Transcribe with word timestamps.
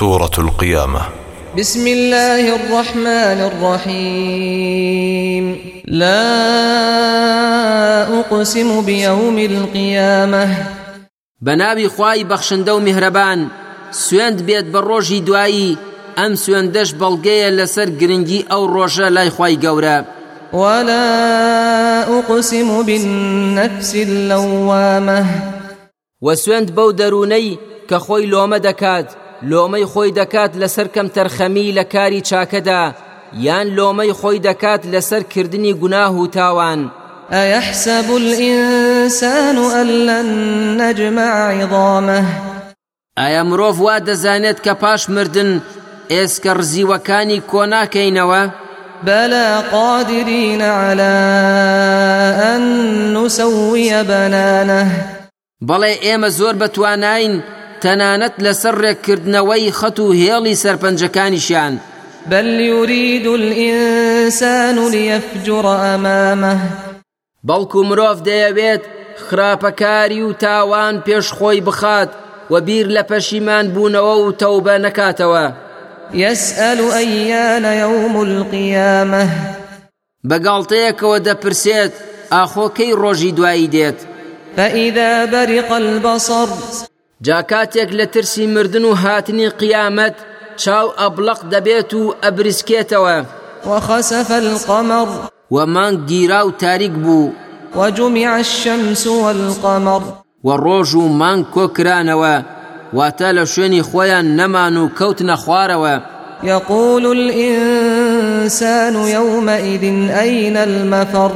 سورة 0.00 0.36
القيامة. 0.38 1.00
بسم 1.58 1.86
الله 1.86 2.56
الرحمن 2.56 3.38
الرحيم. 3.50 5.44
لا 5.86 6.22
أقسم 8.20 8.82
بيوم 8.82 9.38
القيامة. 9.38 10.48
بەناوی 11.40 11.88
خوای 11.88 12.24
بەخشندە 12.24 12.68
و 12.68 12.80
میهرەبان 12.80 13.50
سوێند 13.92 14.42
بێت 14.46 14.64
بە 14.72 14.80
ڕۆژی 14.88 15.20
دوایی 15.26 15.78
ئەم 16.16 16.34
سوێندەش 16.34 16.90
بەڵگەیە 17.00 17.50
لەسەر 17.58 17.88
گرنگی 18.00 18.44
ئەو 18.50 18.62
ڕۆژە 18.74 19.08
لای 19.10 19.30
خوای 19.30 19.58
گەورە 19.62 20.04
ولا 20.52 21.08
أقسم 22.18 22.82
بالنفس 22.82 23.94
اللوامة. 23.94 25.24
دەروونەی 26.92 27.58
کە 27.88 27.96
خۆی 28.04 28.26
لۆمە 28.32 28.58
دەکات 28.68 29.08
لۆمەی 29.42 29.86
خۆی 29.92 30.12
دەکات 30.20 30.52
لەسەر 30.60 30.88
کەم 30.94 31.08
تەرخەمی 31.16 31.74
لە 31.78 31.84
کاری 31.92 32.20
چاکەدا 32.20 32.82
یان 33.46 33.66
لۆمەی 33.76 34.12
خۆی 34.12 34.40
دەکات 34.48 34.82
لەسەر 34.92 35.22
کردنی 35.32 35.74
گوناه 35.74 36.14
و 36.14 36.26
تاوان. 36.26 36.90
الإنسان 37.32 39.56
أن 39.56 39.86
لن 39.86 40.80
نجمع 40.80 41.62
عظامه؟ 41.62 42.24
ئایا 43.16 43.44
مرۆڤ 43.44 43.80
وا 43.80 43.98
دەزانێت 43.98 44.60
کە 44.66 44.74
پاش 44.82 45.10
مردن 45.10 45.62
ئێسکە 46.10 46.52
ڕزیوەکانی 46.58 47.42
کۆناکەینەوە؟ 47.50 48.42
بلى 49.06 49.62
قادرين 49.72 50.62
على 50.62 51.12
أن 52.54 52.62
نسوي 53.14 54.02
بنانه. 54.02 54.86
بەڵێ 55.68 55.92
ئێمە 56.04 56.28
زۆر 56.28 56.54
بەتوانین 56.54 57.42
تەنانەت 57.82 58.34
لەسەر 58.44 58.74
ڕێککردنەوەی 58.82 59.72
خەت 59.78 59.98
و 60.00 60.14
هێڵی 60.20 60.60
سەرپەنجەکانیشیان. 60.62 61.74
بل 62.30 62.46
يريد 62.46 63.26
الإنسان 63.26 64.88
ليفجر 64.88 65.66
أمامه. 65.94 66.58
بەڵکو 67.48 67.80
مرۆڤ 67.88 68.18
دەیەوێت 68.28 68.82
خراپەکاری 69.26 70.20
و 70.22 70.32
تاوان 70.32 71.02
خۆی 71.38 71.60
بخات 71.60 72.10
و 72.50 72.60
بیر 72.60 72.86
لە 72.96 73.02
پەشیمان 73.10 73.66
بوونەوە 73.74 74.14
و 74.24 74.32
تەوبە 74.32 74.76
نەکاتەوە. 74.86 75.52
يسأل 76.14 76.80
أيان 76.92 77.64
يوم 77.64 78.16
القيامة. 78.20 79.28
بەگاڵتەیەکەوە 80.28 81.18
دەپرسێت 81.26 81.92
ئاخۆکەی 82.32 82.96
ڕۆژی 83.02 83.32
دوایی 83.36 83.68
دێت؟ 83.74 83.98
فإذا 84.56 85.26
برق 85.26 85.72
البصر 85.72 86.48
جاکاتێک 87.26 87.90
لە 87.98 88.06
ترسی 88.12 88.46
مردن 88.46 88.84
و 88.84 88.94
هاتنی 88.94 89.48
قیامەت 89.60 90.16
چاو 90.56 90.86
ئەبلق 91.00 91.40
دەبێت 91.52 91.94
و 91.94 92.14
ئەبریسکێتەوە 92.22 93.16
وخسف 93.66 94.30
القمر. 94.30 95.08
و 95.50 95.66
مانگ 95.66 96.06
گیرا 96.06 96.46
و 96.46 96.50
تاریک 96.50 96.92
بوو. 96.92 97.32
وجمع 97.76 98.34
الشمس 98.36 99.06
والقمر. 99.06 100.00
و 100.44 100.48
ڕۆژ 100.56 100.94
و 100.94 101.08
مانگ 101.08 101.44
کۆکرانەوە. 101.54 102.36
واتە 102.96 103.30
لە 103.36 103.44
شوێنی 103.52 103.82
خۆیان 103.82 104.26
نەمان 104.38 104.76
و 104.76 104.90
کەوتنە 104.98 105.36
خوارەوە 105.42 106.00
يقول 106.42 107.06
الإنسان 107.06 108.94
يومئذ 108.94 110.10
أين 110.10 110.56
المفر؟ 110.56 111.32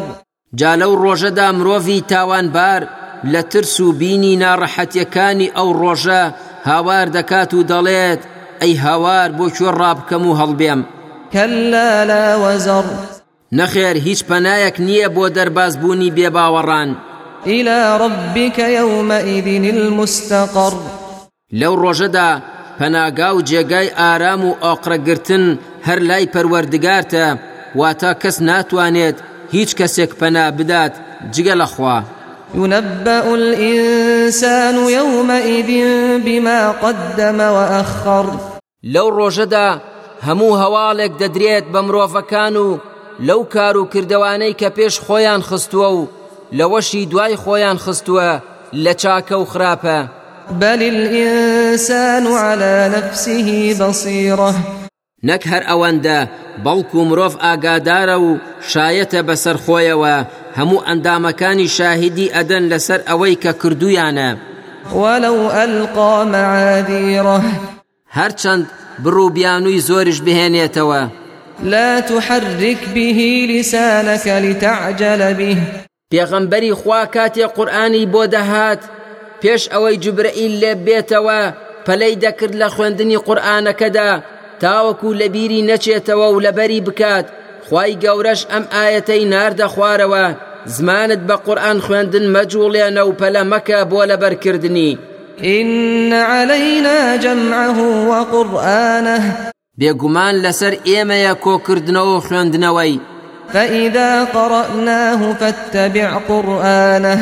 جا 0.55 0.75
لەو 0.77 0.97
ڕۆژەدا 1.03 1.49
مرۆڤی 1.59 2.05
تاوانبار. 2.09 3.04
لە 3.33 3.43
ترس 3.51 3.81
و 3.81 3.93
بینی 3.93 4.39
ناڕەحەتیەکانی 4.43 5.53
ئەو 5.57 5.69
ڕۆژە 5.81 6.23
هاوار 6.71 7.07
دەکات 7.17 7.51
و 7.55 7.67
دەڵێت 7.73 8.23
ئەی 8.63 8.75
هاوار 8.85 9.29
بۆ 9.39 9.47
کوێ 9.57 9.71
ڕابکەم 9.81 10.25
و 10.27 10.37
هەڵبێم. 10.41 10.81
كلا 11.33 12.05
لا 12.11 12.25
وزر 12.45 12.85
نەخێر 13.59 13.97
هیچ 14.07 14.21
پەنایەک 14.31 14.77
نییە 14.87 15.09
بۆ 15.17 15.25
دەربازبوونی 15.37 16.15
بێباوەڕان. 16.17 16.91
إلى 17.47 17.79
ربك 18.03 18.59
يومئذ 18.59 19.47
المستقر. 19.75 20.75
لەو 21.61 21.75
ڕۆژەدا 21.83 22.31
پەناگا 22.79 23.31
و 23.35 23.43
جێگای 23.49 23.95
ئارام 24.01 24.45
و 24.45 24.57
ئاقرەگرتن 24.65 25.45
هەر 25.87 25.99
لای 26.09 26.31
پەروەردگارتە 26.35 27.27
واتە 27.79 28.11
کەس 28.23 28.37
ناتوانێت 28.49 29.17
هیچ 29.55 29.71
کەسێک 29.79 30.11
پەنا 30.21 30.47
بدات 30.59 30.95
جگە 31.35 31.55
لەخوا. 31.61 31.99
ينبأ 32.55 33.35
الإنسان 33.35 34.77
يومئذ 34.89 35.71
بما 36.25 36.71
قدم 36.71 37.41
وأخر. 37.41 38.27
لەو 38.85 39.09
ڕۆژەدا 39.19 39.69
هەموو 40.27 40.59
هەواڵێک 40.63 41.13
دەدرێت 41.21 41.65
بە 41.73 41.81
مرۆڤەکان 41.87 42.57
و 42.57 42.79
لەو 43.29 43.45
کار 43.55 43.77
و 43.77 43.89
کردوانەی 43.93 44.57
کە 44.61 44.69
پێش 44.77 44.95
خۆیان 45.07 45.43
خستووە 45.49 45.91
و 45.99 46.09
لەوەشی 46.59 47.09
دوای 47.11 47.37
خۆیان 47.37 47.79
خستووە 47.85 48.31
لە 48.85 48.93
چاکە 49.03 49.37
و 49.39 49.45
خراپە 49.53 49.99
بل 50.61 50.83
الإنسان 50.83 52.27
على 52.27 52.91
نفسه 52.97 53.75
بصيرة. 53.81 54.55
نەک 55.29 55.43
هەر 55.51 55.63
ئەوەندە 55.71 56.19
بەڵکو 56.65 57.01
مرۆڤ 57.09 57.35
ئاگادارە 57.45 58.17
و 58.27 58.31
شایەتە 58.71 59.21
بەسەر 59.29 59.57
خۆیەوە 59.65 60.15
هەموو 60.59 60.85
ئەندامەکانی 60.87 61.73
شاهدی 61.77 62.33
ئەدەن 62.35 62.65
لەسەر 62.73 63.01
ئەوەی 63.09 63.37
کە 63.43 63.53
کردویانە. 63.61 64.31
ولو 65.01 65.39
ألقى 65.65 66.15
معاذيره 66.33 67.41
هەرچەند 68.19 68.65
بڕووبیانووی 69.03 69.85
زۆریش 69.89 70.19
بهێنێتەوە. 70.27 71.03
لا 71.63 72.01
تحرك 72.01 72.81
به 72.95 73.47
لسانك 73.51 74.27
لتعجل 74.27 75.35
به 75.35 75.57
پێغەمبەری 76.15 76.73
خوا 76.81 77.03
کاتێ 77.15 77.47
قورآانی 77.57 78.09
بۆ 78.13 78.23
دەهات 78.35 78.83
پێش 79.43 79.63
ئەوەی 79.73 80.01
جوبرەئیل 80.05 80.55
لێ 80.63 80.73
بێتەوە 80.87 81.41
پەلەی 81.87 82.21
دەکرد 82.25 82.55
لە 82.61 82.69
خوێندنی 82.75 83.23
قورآانەکەدا 83.27 84.11
تاوەکو 84.63 85.09
لە 85.21 85.27
بیری 85.35 85.67
نەچێتەوە 85.71 86.29
و 86.31 86.43
لەبەری 86.47 86.85
بکات 86.87 87.27
خی 87.67 87.93
گەورەش 88.05 88.41
ئەم 88.53 88.65
ئاەتەی 88.75 89.29
ناردە 89.33 89.67
خوارەوە 89.75 90.25
زمانت 90.77 91.21
بە 91.29 91.37
قورآن 91.45 91.79
خوێندن 91.85 92.27
مەجوڵێنە 92.35 93.03
و 93.09 93.13
پەلە 93.21 93.43
مەکە 93.53 93.79
بۆ 93.91 94.01
لەبەرکردنی 94.11 94.93
إن 95.43 96.13
علينا 96.13 97.17
جمعه 97.17 97.79
وقرآنه. 98.09 99.21
بێگومان 99.79 100.35
لەسەر 100.45 100.75
ئێمەیە 100.89 101.35
کۆکردنەوە 101.45 102.13
و 102.17 102.21
خوێندنەوەی. 102.27 103.01
فإذا 103.53 104.25
قرأناه 104.25 105.35
فاتبع 105.35 106.09
قرآنه. 106.29 107.19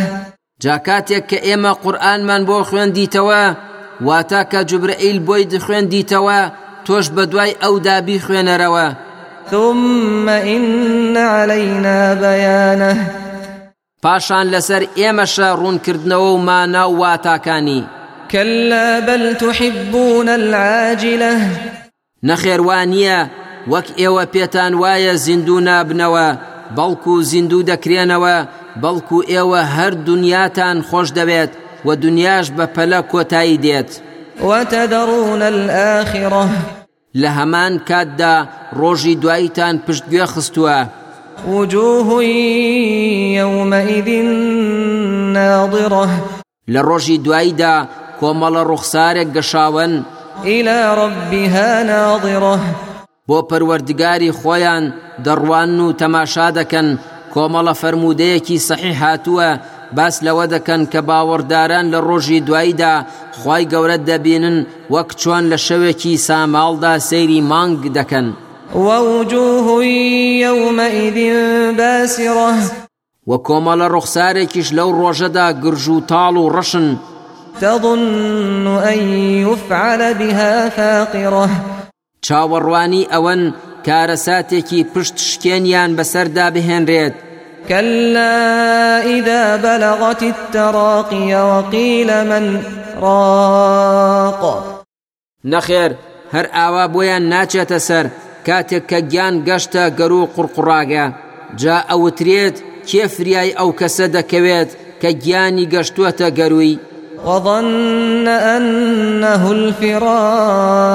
جاکاتێک 0.61 1.25
کە 1.31 1.39
ئێمە 1.47 1.73
قورآنمان 1.83 2.43
بۆ 2.47 2.65
خوێندیتەوە 2.69 3.43
کە 4.53 4.61
جوبرئیل 4.69 5.19
بۆی 5.27 5.49
دخوێندیتەوە 5.53 6.41
تۆش 6.87 7.07
بە 7.17 7.25
دوای 7.33 7.53
ئەو 7.63 7.75
دابی 7.87 8.19
خوێنەرەوە. 8.25 8.89
ثم 9.51 10.29
إن 10.29 11.17
علينا 11.17 12.15
بيانه. 12.15 12.97
پاشان 14.03 14.47
لەسەر 14.55 14.83
ئێمەشە 14.99 15.49
ڕوونکردنەوە 15.61 16.29
و 16.35 16.39
مانە 16.49 16.85
و 16.89 16.97
واتاکانی. 17.01 17.85
كلا 18.31 19.01
بل 19.01 19.35
تحبون 19.35 20.29
العاجلة. 20.29 21.37
نەخێوانییە 22.29 23.21
وەک 23.73 23.87
ئێوە 24.01 24.25
پێتان 24.35 24.73
وایە 24.83 25.15
زیندوو 25.25 25.65
نابنەوە 25.69 26.29
بەڵکو 26.77 27.15
زیندوو 27.31 27.67
دەکرێنەوە 27.71 28.37
بەڵکو 28.83 29.19
ئێوە 29.33 29.61
هەر 29.77 29.93
دنیاتان 30.09 30.77
خۆش 30.89 31.09
دەبێت 31.19 31.53
و 31.87 31.89
دنیاش 32.05 32.47
بە 32.57 32.67
پەلە 32.75 33.01
کۆتایی 33.13 33.61
دێت. 33.65 33.91
وتذرون 34.41 35.43
الآخرة. 35.43 36.49
لە 37.15 37.29
هەمان 37.29 37.79
کاتدا 37.89 38.49
ڕۆژی 38.77 39.17
دواییتان 39.23 39.81
پشتگوێ 39.87 40.27
خستووە 40.27 40.87
وجوه 41.49 42.25
يومئذ 43.41 44.09
ناظرة. 45.33 46.09
لە 46.69 46.81
ڕۆژی 46.89 47.19
دواییدا 47.25 47.87
کۆمەڵە 48.21 48.63
ڕوخسارێک 48.71 49.29
گەشاون 49.37 49.93
إلى 50.45 50.95
ربها 50.97 51.83
ناظرة. 51.83 52.59
بۆ 53.29 53.39
پەروەردگاری 53.51 54.33
خۆیان 54.41 54.85
دەڕوان 55.25 55.81
و 55.85 55.93
تەماشا 56.01 56.49
دەکەن 56.59 56.89
کۆمەڵە 57.35 57.75
فەرمودەیەکی 57.81 58.63
سەحی 58.69 58.95
هاتووە 59.03 59.49
باس 59.97 60.15
لەوە 60.27 60.45
دەکەن 60.55 60.83
کە 60.93 61.01
باوەڕداران 61.09 61.87
لە 61.93 61.99
ڕۆژی 62.09 62.45
دواییدا 62.47 62.95
خوای 63.41 63.63
گەورە 63.73 63.97
دەبینن 64.09 64.59
وەک 64.95 65.11
چۆن 65.21 65.45
لە 65.53 65.59
شەوێکی 65.67 66.23
ساماڵدا 66.29 66.95
سەیری 67.09 67.41
مانگ 67.51 67.81
دەکەن. 67.99 68.27
ووجوه 68.75 69.85
يومئذ 70.47 71.19
باسرة. 71.79 72.55
و 73.27 73.33
کۆمەڵە 73.47 73.87
ڕوخسارێکیش 73.95 74.69
لەو 74.79 74.91
ڕۆژەدا 75.01 75.47
گرژ 75.63 75.89
و 75.89 76.01
تاڵ 76.11 76.35
و 76.37 76.53
ڕەشن. 76.57 76.87
تظن 77.61 78.67
أن 78.67 78.99
يفعل 79.47 80.15
بها 80.15 80.69
فاقرة. 80.69 81.49
چاوەڕوانی 82.27 83.09
ئەوەن 83.13 83.43
کارەساتێکی 83.87 84.87
پشت 84.95 85.17
شکێنیان 85.29 85.91
بەسەردا 85.99 86.47
بهێنرێت. 86.55 87.15
كلا 87.69 89.05
إذا 89.05 89.57
بلغت 89.57 90.23
التراقي 90.23 91.35
وقيل 91.35 92.25
من 92.25 92.63
راق 93.03 94.43
نەخێر 95.45 95.93
هەر 96.35 96.47
ئاوا 96.57 96.85
بۆیان 96.95 97.25
ناچێتە 97.33 97.79
سەر 97.89 98.07
کاتێک 98.47 98.85
کە 98.91 98.99
گیان 99.11 99.35
گەشتە 99.49 99.85
گەر 99.99 100.13
و 100.13 100.29
قوڕقڕاگە 100.35 101.07
جا 101.61 101.77
ئەوترێت 101.91 102.57
کێ 102.89 103.05
فریای 103.15 103.57
ئەو 103.59 103.71
کەسە 103.81 104.07
دەکەوێت 104.17 104.71
کە 105.03 105.11
گیانی 105.25 105.71
گەشتووەتە 105.75 106.29
گەروی 106.39 106.77
وظن 107.27 108.29
أنه 108.29 109.45
الفراق 109.57 110.91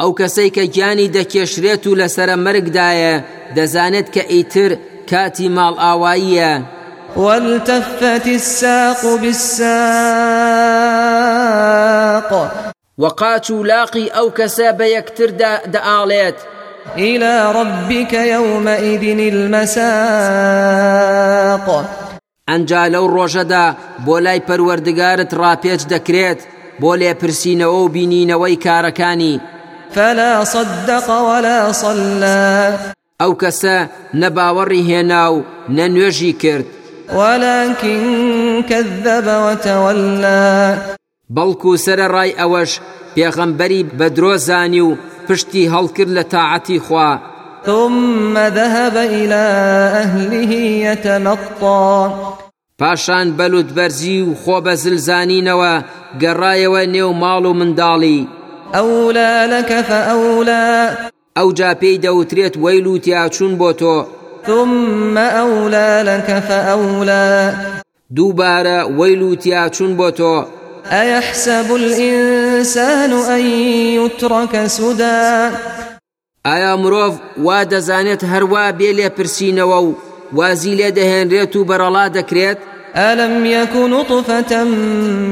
ئەو 0.00 0.10
کەسەی 0.20 0.50
کە 0.56 0.64
گیانی 0.74 1.12
دەکێشرێت 1.16 1.82
و 1.86 1.96
لەسرە 2.00 2.36
مەرگدایە 2.44 3.14
دەزانێت 3.56 4.08
کە 4.14 4.22
ئیتر 4.32 4.70
کاتی 5.10 5.48
ماڵ 5.56 5.74
ئاواییە. 5.84 6.52
والتفت 7.16 8.26
الساق 8.26 9.02
بالساق. 9.22 9.74
وەقاچ 12.98 13.46
و 13.50 13.62
لاقی 13.62 14.06
ئەو 14.14 14.28
کەسە 14.38 14.68
بە 14.78 14.86
یەکتردا 14.96 15.52
دەئاڵێت 15.74 16.38
إلى 16.98 17.52
ربك 17.52 18.12
يومئذ 18.12 19.02
المساق. 19.18 19.84
ئەنجا 22.48 22.88
لەو 22.88 23.06
ڕۆژەدا 23.16 23.66
بۆ 24.06 24.16
لای 24.20 24.40
پەروەردگارت 24.48 25.30
ڕاپێچ 25.34 25.82
دەکرێت 25.92 26.40
بۆ 26.80 26.96
لێپرسینەوە 27.00 27.78
و 27.82 27.88
بینینەوەی 27.94 28.56
کارەکانی. 28.64 29.40
فلا 29.94 30.44
صدق 30.44 31.08
ولا 31.10 31.72
صلى. 31.72 32.78
ئەو 33.24 33.34
کەسە 33.42 33.76
نەباوەڕی 34.20 34.86
هێنا 34.90 35.24
و 35.34 35.44
نەنوێژی 35.76 36.32
کرد. 36.42 36.66
ولكن 37.18 38.02
كذب 38.68 39.26
وتولى. 39.46 40.78
بەڵکو 41.36 41.76
سرە 41.84 42.06
ڕای 42.14 42.36
ئەوەش 42.40 42.72
پێغەمبەری 43.14 43.86
بە 43.98 44.08
درۆزانی 44.16 44.80
و 44.80 44.96
پشتی 45.28 45.70
هەڵکرد 45.74 46.10
لە 46.18 46.24
تاعەتی 46.32 46.78
خوا. 46.78 47.18
ثم 47.66 48.34
ذهب 48.34 48.96
إلى 48.96 49.44
أهله 50.04 50.52
يتمطى. 50.86 52.10
پاشان 52.78 53.36
بەلوت 53.38 53.70
بەرزی 53.76 54.20
و 54.22 54.34
خۆ 54.42 54.56
بە 54.64 54.74
زلزانینەوە 54.84 55.72
گەڕایەوە 56.22 56.82
نێو 56.94 57.12
ماڵ 57.22 57.44
و 57.46 57.54
منداڵی. 57.60 58.28
أولى 58.74 59.46
لك 59.50 59.80
فأولى. 59.82 61.13
ئەو 61.38 61.48
جا 61.58 61.70
پێی 61.80 62.00
دەوترێت 62.04 62.54
وەیل 62.64 62.86
و 62.86 62.98
تیاچوون 63.04 63.52
بۆ 63.60 63.70
تۆ 63.80 63.96
ثم 64.46 65.16
أولى 65.18 66.02
لك 66.06 66.28
فأولى. 66.48 67.54
دووبارە 68.16 68.78
وەیل 68.98 69.22
و 69.22 69.34
تیاچوون 69.34 69.96
بۆ 69.96 70.10
تۆ 70.18 70.46
أيحسب 70.92 71.74
الإنسان 71.74 73.12
أن 73.12 73.40
يترك 73.98 74.66
سدى؟ 74.66 75.50
ئایا 76.44 76.76
مرۆڤ 76.76 77.14
وا 77.38 77.64
دەزانێت 77.64 78.22
هەروە 78.32 78.72
بێ 78.78 78.90
لێپرسینەوە 78.98 79.78
و 79.86 79.94
وازی 80.32 80.74
لێ 80.78 80.90
دەهێنرێت 80.98 81.56
و 81.56 81.66
بەرەڵا 81.68 82.06
دەکرێت؟ 82.16 82.58
ألم 82.96 83.46
يك 83.46 83.76
نطفة 83.76 84.64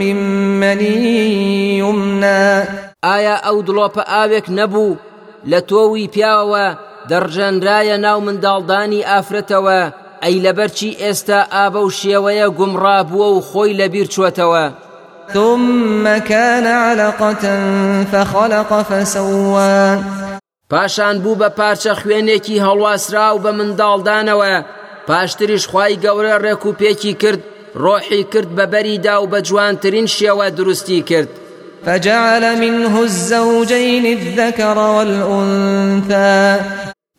من 0.00 0.16
مني 0.60 1.78
يمنى؟ 1.78 2.64
ئایا 3.02 3.36
ئەو 3.44 3.62
دڵۆپە 3.66 4.02
ئاوێک 4.12 4.46
نەبوو؟ 4.58 5.11
لە 5.50 5.60
تۆوی 5.68 6.10
پیاوەوە 6.14 6.66
دەڕژەنرایە 7.10 7.96
ناو 8.06 8.18
منداڵدانی 8.26 9.06
ئافرەتەوە 9.10 9.80
ئەی 10.22 10.36
لەبەرچی 10.44 10.96
ئێستا 11.02 11.40
ئابە 11.54 11.80
و 11.84 11.90
شێوەیە 12.00 12.48
گومڕابووە 12.58 13.28
و 13.32 13.40
خۆی 13.48 13.76
لەبیر 13.80 14.06
چوەتەوە. 14.14 14.64
ثم 15.34 16.18
كان 16.18 16.66
علقة 16.66 17.44
فخلق 18.12 18.70
فسوى. 18.82 19.98
پاشان 20.70 21.16
بوو 21.22 21.38
بە 21.40 21.48
پارچە 21.58 21.92
خوێنێکی 22.00 22.62
هەڵواسرا 22.66 23.26
و 23.34 23.42
بە 23.44 23.52
منداڵدانەوە. 23.58 24.54
پاشتریش 25.08 25.64
خی 25.72 25.94
گەورە 26.04 26.34
ڕێک 26.44 26.62
و 26.66 26.72
پێکی 26.80 27.14
کرد 27.22 27.40
ڕۆحی 27.82 28.22
کرد 28.32 28.50
بە 28.56 28.64
بەریدا 28.72 29.16
و 29.22 29.30
بە 29.32 29.40
جوانترین 29.48 30.06
شێوە 30.16 30.46
دروستی 30.58 31.02
کرد. 31.02 31.41
فجعل 31.86 32.58
منه 32.60 33.02
الزوجين 33.02 34.06
الذكر 34.06 34.78
والأنثى. 34.78 36.60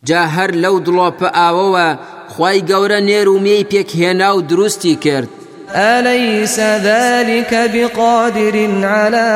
جا 0.04 0.26
هەر 0.26 0.50
لەو 0.50 0.80
دڵۆپە 0.86 1.28
ئاوەوە 1.38 1.96
خی 2.34 2.60
گەورە 2.68 3.00
نێر 3.08 3.28
و 3.28 3.38
مێی 3.38 3.64
پێکهێنا 3.72 4.36
و 4.36 4.40
دروستی 4.40 4.96
کرد. 4.96 5.28
أليس 5.74 6.60
ذلك 6.60 7.70
بقادر 7.74 8.84
على 8.84 9.28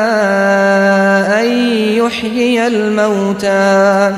أن 1.41 1.49
يحيي 1.97 2.67
الموتى؟ 2.67 4.15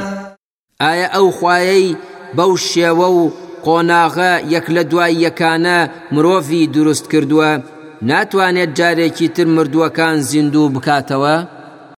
ئایا 0.81 1.07
ئەو 1.13 1.31
خوایەی 1.31 1.95
بەو 2.37 2.57
شێوە 2.57 3.07
و 3.17 3.31
قۆناغە 3.65 4.51
یەک 4.53 4.65
لە 4.75 4.83
دوای 4.83 5.15
یەکانە 5.25 5.89
مرۆڤی 6.13 6.67
دروست 6.75 7.05
کردووە؟ 7.11 7.80
ناتوانێت 8.09 8.71
جارێکی 8.77 9.27
تر 9.35 9.47
مردووەکان 9.55 10.15
زیندوو 10.29 10.73
بکاتەوە؟ 10.75 11.35